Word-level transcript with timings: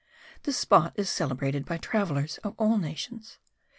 This 0.41 0.57
spot 0.57 0.93
is 0.95 1.11
celebrated 1.11 1.63
by 1.63 1.77
travellers 1.77 2.39
of 2.39 2.55
all 2.57 2.79
nations. 2.79 3.37